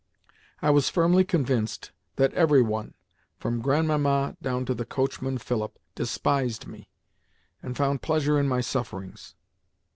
I 0.63 0.71
was 0.71 0.89
firmly 0.89 1.23
convinced 1.23 1.91
that 2.15 2.33
every 2.33 2.63
one, 2.63 2.95
from 3.37 3.61
Grandmamma 3.61 4.35
down 4.41 4.65
to 4.65 4.73
the 4.73 4.83
coachman 4.83 5.37
Philip, 5.37 5.77
despised 5.93 6.65
me, 6.65 6.89
and 7.61 7.77
found 7.77 8.01
pleasure 8.01 8.39
in 8.39 8.47
my 8.47 8.61
sufferings. 8.61 9.35